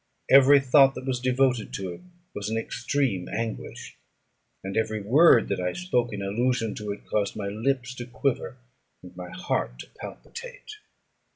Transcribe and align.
Every 0.31 0.59
thought 0.59 0.95
that 0.95 1.05
was 1.05 1.19
devoted 1.19 1.71
to 1.73 1.91
it 1.93 2.01
was 2.33 2.49
an 2.49 2.57
extreme 2.57 3.29
anguish, 3.29 3.95
and 4.63 4.75
every 4.75 4.99
word 4.99 5.47
that 5.49 5.59
I 5.59 5.73
spoke 5.73 6.11
in 6.11 6.23
allusion 6.23 6.73
to 6.73 6.91
it 6.91 7.05
caused 7.05 7.35
my 7.35 7.49
lips 7.49 7.93
to 7.97 8.07
quiver, 8.07 8.57
and 9.03 9.15
my 9.15 9.29
heart 9.29 9.77
to 9.77 9.89
palpitate. 9.99 10.77